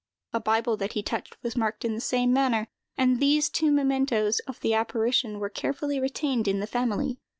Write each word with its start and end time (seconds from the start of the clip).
A 0.33 0.39
bible 0.41 0.77
that 0.79 0.93
he 0.93 1.03
touched 1.03 1.37
was 1.43 1.55
marked 1.55 1.85
in 1.85 1.93
the 1.93 2.01
same 2.01 2.33
manner; 2.33 2.69
and 2.97 3.19
these 3.19 3.49
two 3.51 3.69
mementoes 3.71 4.39
of 4.47 4.59
the 4.61 4.73
apparition 4.73 5.37
were 5.37 5.47
carefully 5.47 5.99
retained 5.99 6.47
in 6.47 6.59
the 6.59 6.65
family. 6.65 7.19